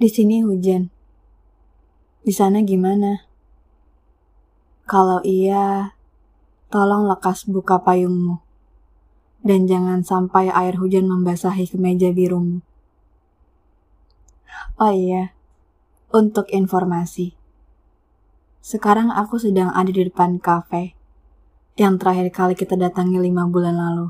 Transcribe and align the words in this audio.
Di 0.00 0.08
sini 0.08 0.40
hujan. 0.40 0.88
Di 2.24 2.32
sana 2.32 2.64
gimana? 2.64 3.20
Kalau 4.88 5.20
iya, 5.28 5.92
tolong 6.72 7.04
lekas 7.04 7.44
buka 7.44 7.84
payungmu. 7.84 8.40
Dan 9.44 9.68
jangan 9.68 10.00
sampai 10.00 10.48
air 10.48 10.80
hujan 10.80 11.04
membasahi 11.04 11.68
kemeja 11.68 12.16
birumu. 12.16 12.64
Oh 14.80 14.88
iya, 14.88 15.36
untuk 16.08 16.48
informasi. 16.48 17.36
Sekarang 18.64 19.12
aku 19.12 19.36
sedang 19.36 19.68
ada 19.76 19.92
di 19.92 20.00
depan 20.00 20.40
kafe 20.40 20.96
yang 21.76 22.00
terakhir 22.00 22.32
kali 22.32 22.56
kita 22.56 22.72
datangi 22.72 23.20
lima 23.20 23.44
bulan 23.44 23.76
lalu. 23.76 24.08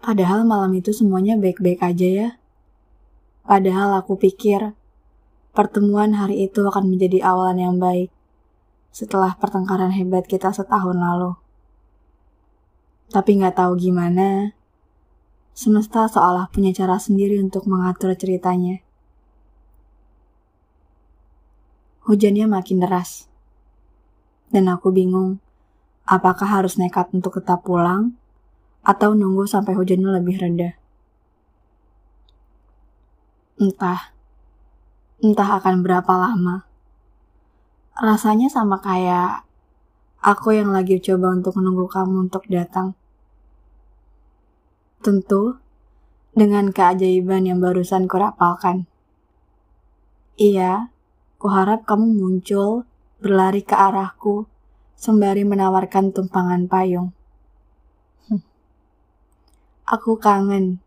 Padahal 0.00 0.48
malam 0.48 0.72
itu 0.72 0.88
semuanya 0.96 1.36
baik-baik 1.36 1.84
aja 1.84 2.08
ya. 2.08 2.28
Padahal 3.42 3.98
aku 3.98 4.14
pikir 4.14 4.74
pertemuan 5.52 6.14
hari 6.14 6.46
itu 6.46 6.64
akan 6.64 6.88
menjadi 6.88 7.26
awalan 7.26 7.58
yang 7.58 7.76
baik 7.76 8.08
setelah 8.92 9.34
pertengkaran 9.34 9.90
hebat 9.90 10.28
kita 10.28 10.52
setahun 10.52 10.94
lalu. 10.94 11.32
Tapi 13.12 13.40
nggak 13.40 13.60
tahu 13.60 13.76
gimana, 13.76 14.56
semesta 15.52 16.08
seolah 16.08 16.48
punya 16.48 16.72
cara 16.72 16.96
sendiri 16.96 17.40
untuk 17.40 17.68
mengatur 17.68 18.16
ceritanya. 18.16 18.80
Hujannya 22.08 22.48
makin 22.48 22.82
deras, 22.82 23.28
dan 24.52 24.68
aku 24.68 24.92
bingung 24.92 25.40
apakah 26.04 26.48
harus 26.48 26.76
nekat 26.76 27.08
untuk 27.14 27.40
tetap 27.40 27.64
pulang 27.64 28.16
atau 28.82 29.14
nunggu 29.14 29.46
sampai 29.46 29.72
hujannya 29.72 30.10
lebih 30.18 30.36
reda. 30.40 30.81
Entah, 33.60 34.16
entah 35.20 35.60
akan 35.60 35.84
berapa 35.84 36.12
lama. 36.16 36.64
Rasanya 37.92 38.48
sama 38.48 38.80
kayak 38.80 39.44
aku 40.24 40.56
yang 40.56 40.72
lagi 40.72 40.96
coba 41.02 41.36
untuk 41.36 41.60
menunggu 41.60 41.84
kamu 41.84 42.30
untuk 42.30 42.48
datang. 42.48 42.96
Tentu, 45.04 45.60
dengan 46.32 46.72
keajaiban 46.72 47.44
yang 47.44 47.60
barusan 47.60 48.08
kurapalkan. 48.08 48.88
Iya, 50.40 50.88
kuharap 51.36 51.84
kamu 51.84 52.08
muncul, 52.16 52.88
berlari 53.20 53.60
ke 53.60 53.76
arahku, 53.76 54.48
sembari 54.96 55.44
menawarkan 55.44 56.14
tumpangan 56.16 56.64
payung. 56.72 57.12
Aku 59.82 60.16
kangen. 60.16 60.80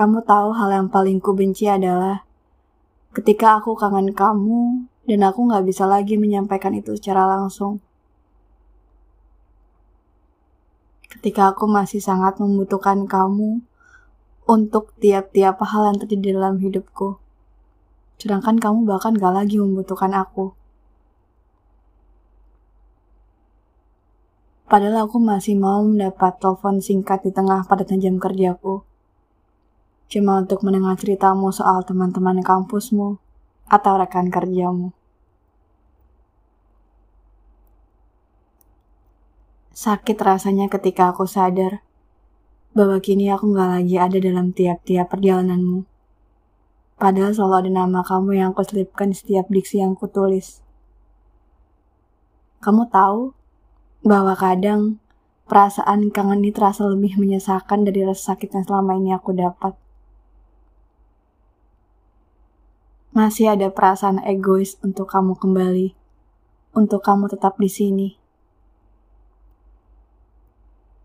Kamu 0.00 0.24
tahu 0.24 0.56
hal 0.56 0.72
yang 0.72 0.88
paling 0.88 1.20
kubenci 1.20 1.68
adalah 1.68 2.24
ketika 3.12 3.60
aku 3.60 3.76
kangen 3.76 4.16
kamu 4.16 4.88
dan 5.04 5.20
aku 5.28 5.44
nggak 5.44 5.60
bisa 5.68 5.84
lagi 5.84 6.16
menyampaikan 6.16 6.72
itu 6.72 6.96
secara 6.96 7.28
langsung. 7.28 7.84
Ketika 11.04 11.52
aku 11.52 11.68
masih 11.68 12.00
sangat 12.00 12.40
membutuhkan 12.40 13.04
kamu 13.04 13.60
untuk 14.48 14.96
tiap-tiap 15.04 15.60
hal 15.68 15.92
yang 15.92 16.00
terjadi 16.00 16.32
dalam 16.32 16.56
hidupku. 16.64 17.20
Sedangkan 18.16 18.56
kamu 18.56 18.88
bahkan 18.88 19.12
gak 19.20 19.36
lagi 19.36 19.60
membutuhkan 19.60 20.16
aku. 20.16 20.56
Padahal 24.64 25.04
aku 25.04 25.20
masih 25.20 25.60
mau 25.60 25.84
mendapat 25.84 26.40
telepon 26.40 26.80
singkat 26.80 27.20
di 27.20 27.36
tengah 27.36 27.68
padatnya 27.68 28.08
jam 28.08 28.16
kerjaku. 28.16 28.88
Cuma 30.10 30.42
untuk 30.42 30.66
mendengar 30.66 30.98
ceritamu 30.98 31.54
soal 31.54 31.86
teman-teman 31.86 32.42
kampusmu 32.42 33.22
atau 33.70 33.92
rekan 33.94 34.26
kerjamu. 34.26 34.90
Sakit 39.70 40.18
rasanya 40.18 40.66
ketika 40.66 41.14
aku 41.14 41.24
sadar 41.24 41.80
bahwa 42.74 42.98
kini 42.98 43.30
aku 43.30 43.54
gak 43.54 43.80
lagi 43.80 43.96
ada 43.96 44.18
dalam 44.18 44.50
tiap-tiap 44.50 45.08
perjalananmu. 45.08 45.86
Padahal 47.00 47.32
selalu 47.32 47.54
ada 47.64 47.70
nama 47.72 48.04
kamu 48.04 48.36
yang 48.36 48.52
aku 48.52 48.60
selipkan 48.60 49.08
di 49.08 49.16
setiap 49.16 49.48
diksi 49.48 49.80
yang 49.80 49.96
kutulis. 49.96 50.60
Kamu 52.60 52.92
tahu, 52.92 53.32
bahwa 54.04 54.36
kadang 54.36 55.00
perasaan 55.48 56.12
kangen 56.12 56.44
ini 56.44 56.52
terasa 56.52 56.84
lebih 56.84 57.16
menyesakan 57.16 57.88
dari 57.88 58.04
rasa 58.04 58.36
sakit 58.36 58.52
yang 58.52 58.64
selama 58.68 59.00
ini 59.00 59.16
aku 59.16 59.32
dapat. 59.32 59.79
Masih 63.20 63.52
ada 63.52 63.68
perasaan 63.68 64.24
egois 64.24 64.80
untuk 64.80 65.04
kamu 65.12 65.36
kembali, 65.36 65.92
untuk 66.72 67.04
kamu 67.04 67.28
tetap 67.28 67.60
di 67.60 67.68
sini. 67.68 68.08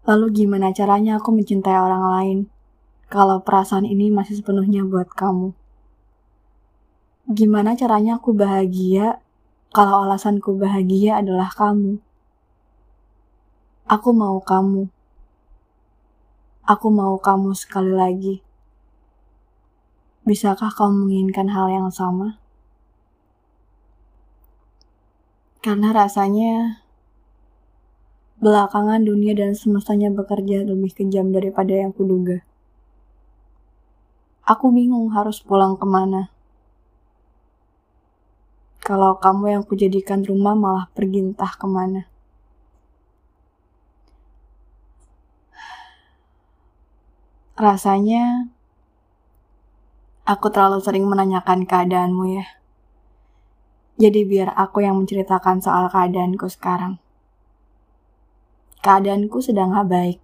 Lalu 0.08 0.32
gimana 0.32 0.72
caranya 0.72 1.20
aku 1.20 1.36
mencintai 1.36 1.76
orang 1.76 2.06
lain 2.16 2.40
kalau 3.12 3.44
perasaan 3.44 3.84
ini 3.84 4.16
masih 4.16 4.40
sepenuhnya 4.40 4.88
buat 4.88 5.12
kamu? 5.12 5.52
Gimana 7.36 7.76
caranya 7.76 8.16
aku 8.16 8.32
bahagia 8.32 9.20
kalau 9.76 10.08
alasanku 10.08 10.56
bahagia 10.56 11.20
adalah 11.20 11.52
kamu? 11.52 12.00
Aku 13.92 14.16
mau 14.16 14.40
kamu. 14.40 14.88
Aku 16.64 16.88
mau 16.96 17.20
kamu 17.20 17.52
sekali 17.60 17.92
lagi. 17.92 18.45
Bisakah 20.26 20.74
kamu 20.74 21.06
menginginkan 21.06 21.54
hal 21.54 21.70
yang 21.70 21.94
sama? 21.94 22.42
Karena 25.62 25.94
rasanya 25.94 26.82
belakangan 28.42 29.06
dunia 29.06 29.38
dan 29.38 29.54
semestanya 29.54 30.10
bekerja 30.10 30.66
lebih 30.66 30.98
kejam 30.98 31.30
daripada 31.30 31.78
yang 31.78 31.94
kuduga. 31.94 32.42
Aku 34.50 34.74
bingung 34.74 35.14
harus 35.14 35.38
pulang 35.46 35.78
ke 35.78 35.86
mana. 35.86 36.34
Kalau 38.82 39.22
kamu 39.22 39.62
yang 39.62 39.64
kujadikan 39.66 40.26
rumah 40.26 40.58
malah 40.58 40.90
pergi 40.98 41.22
entah 41.22 41.54
ke 41.54 41.70
mana. 41.70 42.10
Rasanya 47.62 48.55
aku 50.26 50.50
terlalu 50.50 50.82
sering 50.82 51.06
menanyakan 51.06 51.70
keadaanmu 51.70 52.26
ya. 52.34 52.46
Jadi 53.96 54.28
biar 54.28 54.52
aku 54.58 54.84
yang 54.84 54.98
menceritakan 55.00 55.62
soal 55.62 55.88
keadaanku 55.88 56.50
sekarang. 56.52 57.00
Keadaanku 58.82 59.38
sedang 59.40 59.72
gak 59.72 59.88
baik. 59.88 60.20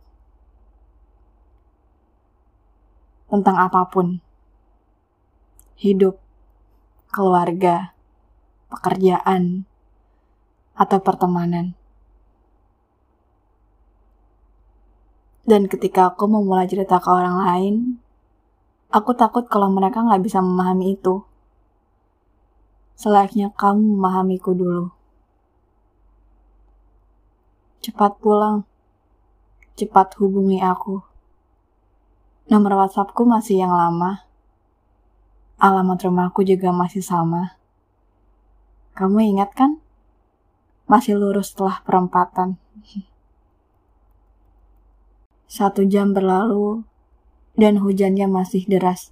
Tentang 3.31 3.55
apa 3.55 3.87
pun. 3.87 4.19
Hidup, 5.79 6.19
keluarga, 7.13 7.95
pekerjaan, 8.67 9.63
atau 10.75 10.99
pertemanan. 10.99 11.77
Dan 15.47 15.65
ketika 15.71 16.13
aku 16.13 16.27
memulai 16.29 16.69
cerita 16.69 17.01
ke 17.01 17.09
orang 17.09 17.37
lain, 17.39 17.75
aku 18.91 19.15
takut 19.15 19.47
kalau 19.47 19.71
mereka 19.71 20.03
nggak 20.03 20.21
bisa 20.21 20.43
memahami 20.43 20.99
itu. 20.99 21.23
Selayaknya 22.99 23.49
kamu 23.55 23.97
memahamiku 23.97 24.53
dulu. 24.53 24.93
Cepat 27.81 28.21
pulang. 28.21 28.67
Cepat 29.73 30.13
hubungi 30.21 30.61
aku. 30.61 31.01
Nomor 32.51 32.85
WhatsAppku 32.85 33.25
masih 33.25 33.63
yang 33.65 33.73
lama. 33.73 34.27
Alamat 35.57 36.03
rumahku 36.05 36.45
juga 36.45 36.69
masih 36.69 37.01
sama. 37.01 37.57
Kamu 38.93 39.17
ingat 39.23 39.55
kan? 39.57 39.81
Masih 40.85 41.17
lurus 41.17 41.55
setelah 41.55 41.81
perempatan. 41.81 42.59
Satu 45.49 45.81
jam 45.89 46.13
berlalu, 46.13 46.85
dan 47.55 47.79
hujannya 47.79 48.27
masih 48.27 48.63
deras. 48.67 49.11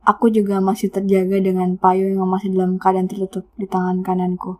Aku 0.00 0.32
juga 0.32 0.58
masih 0.58 0.88
terjaga 0.88 1.38
dengan 1.38 1.76
payung 1.76 2.16
yang 2.16 2.28
masih 2.30 2.56
dalam 2.56 2.80
keadaan 2.80 3.06
tertutup 3.06 3.44
di 3.60 3.68
tangan 3.68 4.00
kananku. 4.00 4.56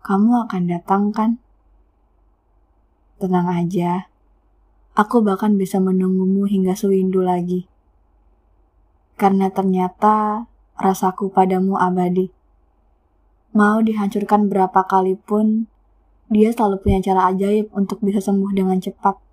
Kamu 0.00 0.48
akan 0.48 0.62
datang 0.70 1.10
kan? 1.10 1.42
Tenang 3.18 3.50
aja, 3.50 4.06
aku 4.94 5.20
bahkan 5.26 5.58
bisa 5.58 5.82
menunggumu 5.82 6.46
hingga 6.46 6.78
sewindu 6.78 7.18
lagi. 7.20 7.66
Karena 9.18 9.50
ternyata 9.50 10.46
rasaku 10.78 11.34
padamu 11.34 11.76
abadi. 11.76 12.30
Mau 13.52 13.82
dihancurkan 13.82 14.46
berapa 14.46 14.86
kali 14.86 15.18
pun, 15.18 15.66
dia 16.30 16.54
selalu 16.54 16.78
punya 16.78 17.02
cara 17.02 17.34
ajaib 17.34 17.68
untuk 17.74 17.98
bisa 18.00 18.22
sembuh 18.22 18.54
dengan 18.54 18.78
cepat. 18.78 19.27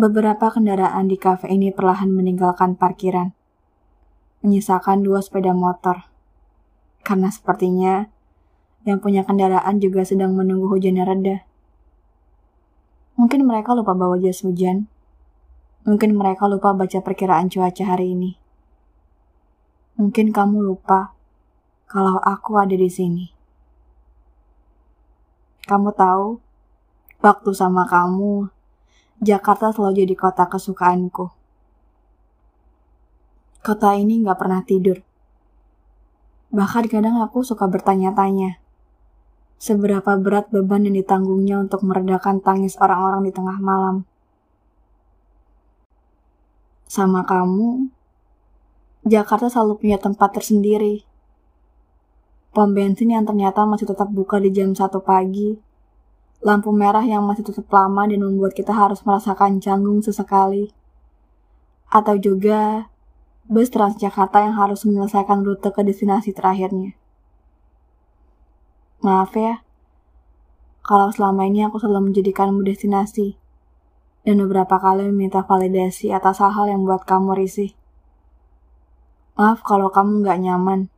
Beberapa 0.00 0.48
kendaraan 0.48 1.12
di 1.12 1.20
kafe 1.20 1.52
ini 1.52 1.68
perlahan 1.76 2.08
meninggalkan 2.08 2.72
parkiran, 2.72 3.36
menyisakan 4.40 5.04
dua 5.04 5.20
sepeda 5.20 5.52
motor. 5.52 6.08
Karena 7.04 7.28
sepertinya 7.28 8.08
yang 8.88 8.96
punya 9.04 9.28
kendaraan 9.28 9.76
juga 9.76 10.00
sedang 10.08 10.32
menunggu 10.32 10.72
hujannya 10.72 11.04
reda. 11.04 11.36
Mungkin 13.20 13.44
mereka 13.44 13.76
lupa 13.76 13.92
bawa 13.92 14.16
jas 14.16 14.40
hujan. 14.40 14.88
Mungkin 15.84 16.16
mereka 16.16 16.48
lupa 16.48 16.72
baca 16.72 17.04
perkiraan 17.04 17.52
cuaca 17.52 17.84
hari 17.84 18.16
ini. 18.16 18.40
Mungkin 20.00 20.32
kamu 20.32 20.64
lupa 20.64 21.12
kalau 21.84 22.16
aku 22.24 22.56
ada 22.56 22.72
di 22.72 22.88
sini. 22.88 23.28
Kamu 25.68 25.92
tahu, 25.92 26.40
waktu 27.20 27.50
sama 27.52 27.84
kamu 27.84 28.59
Jakarta 29.20 29.68
selalu 29.68 30.08
jadi 30.08 30.14
kota 30.16 30.48
kesukaanku. 30.48 31.28
Kota 33.60 33.92
ini 33.92 34.24
gak 34.24 34.40
pernah 34.40 34.64
tidur. 34.64 35.04
Bahkan 36.48 36.88
kadang 36.88 37.20
aku 37.20 37.44
suka 37.44 37.68
bertanya-tanya, 37.68 38.64
seberapa 39.60 40.16
berat 40.16 40.48
beban 40.48 40.88
yang 40.88 40.96
ditanggungnya 40.96 41.60
untuk 41.60 41.84
meredakan 41.84 42.40
tangis 42.40 42.80
orang-orang 42.80 43.28
di 43.28 43.32
tengah 43.36 43.60
malam. 43.60 44.08
Sama 46.88 47.20
kamu, 47.28 47.92
Jakarta 49.04 49.52
selalu 49.52 49.84
punya 49.84 50.00
tempat 50.00 50.32
tersendiri. 50.32 51.04
Pom 52.56 52.72
bensin 52.72 53.12
yang 53.12 53.28
ternyata 53.28 53.68
masih 53.68 53.84
tetap 53.84 54.08
buka 54.08 54.40
di 54.40 54.48
jam 54.48 54.72
1 54.72 54.80
pagi 55.04 55.69
lampu 56.40 56.72
merah 56.72 57.04
yang 57.04 57.24
masih 57.28 57.44
tutup 57.44 57.68
lama 57.68 58.08
dan 58.08 58.24
membuat 58.24 58.56
kita 58.56 58.72
harus 58.72 59.04
merasakan 59.04 59.60
canggung 59.60 60.00
sesekali. 60.00 60.72
Atau 61.92 62.16
juga 62.16 62.88
bus 63.50 63.68
Transjakarta 63.68 64.46
yang 64.46 64.56
harus 64.56 64.86
menyelesaikan 64.86 65.42
rute 65.42 65.68
ke 65.74 65.82
destinasi 65.82 66.32
terakhirnya. 66.32 66.96
Maaf 69.00 69.32
ya, 69.32 69.64
kalau 70.84 71.08
selama 71.08 71.48
ini 71.48 71.64
aku 71.64 71.80
selalu 71.80 72.12
menjadikanmu 72.12 72.60
destinasi, 72.62 73.40
dan 74.24 74.36
beberapa 74.44 74.76
kali 74.76 75.08
meminta 75.08 75.40
validasi 75.40 76.12
atas 76.12 76.44
hal-hal 76.44 76.68
yang 76.68 76.84
membuat 76.84 77.08
kamu 77.08 77.32
risih. 77.36 77.72
Maaf 79.40 79.64
kalau 79.64 79.88
kamu 79.88 80.20
nggak 80.20 80.38
nyaman. 80.44 80.92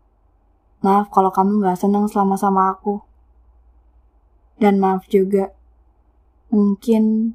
Maaf 0.82 1.14
kalau 1.14 1.30
kamu 1.30 1.62
nggak 1.62 1.78
senang 1.78 2.10
selama 2.10 2.34
sama 2.34 2.74
aku. 2.74 3.06
Dan 4.60 4.80
maaf 4.80 5.08
juga, 5.08 5.52
mungkin 6.52 7.34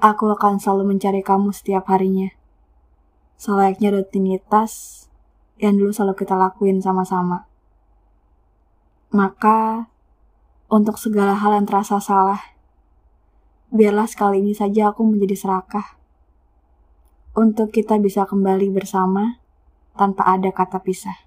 aku 0.00 0.32
akan 0.32 0.60
selalu 0.60 0.96
mencari 0.96 1.20
kamu 1.24 1.52
setiap 1.52 1.88
harinya. 1.92 2.32
Selayaknya 3.36 3.92
rutinitas 3.92 5.04
yang 5.60 5.76
dulu 5.76 5.92
selalu 5.92 6.16
kita 6.24 6.36
lakuin 6.36 6.80
sama-sama. 6.80 7.48
Maka, 9.12 9.88
untuk 10.68 11.00
segala 11.00 11.36
hal 11.36 11.56
yang 11.56 11.66
terasa 11.68 12.00
salah, 12.00 12.40
biarlah 13.72 14.08
sekali 14.08 14.40
ini 14.40 14.52
saja 14.52 14.92
aku 14.92 15.04
menjadi 15.04 15.36
serakah. 15.36 15.96
Untuk 17.36 17.72
kita 17.72 18.00
bisa 18.00 18.24
kembali 18.24 18.72
bersama 18.72 19.40
tanpa 19.96 20.24
ada 20.24 20.48
kata 20.52 20.80
pisah. 20.80 21.25